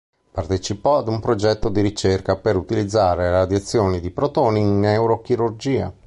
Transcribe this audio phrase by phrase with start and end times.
[0.31, 5.93] Partecipò ad un progetto di ricerca per utilizzare radiazioni di protoni in neurochirurgia.